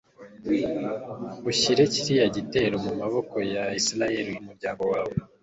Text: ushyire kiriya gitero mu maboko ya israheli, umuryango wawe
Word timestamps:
ushyire 1.49 1.83
kiriya 1.93 2.25
gitero 2.35 2.75
mu 2.85 2.91
maboko 3.01 3.35
ya 3.53 3.63
israheli, 3.79 4.31
umuryango 4.43 4.83
wawe 4.93 5.15